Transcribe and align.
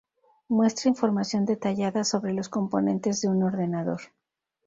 Muestra 0.47 0.89
información 0.89 1.45
detallada 1.45 2.03
sobre 2.03 2.33
los 2.33 2.49
componentes 2.49 3.21
de 3.21 3.27
un 3.29 3.43
ordenador. 3.43 4.01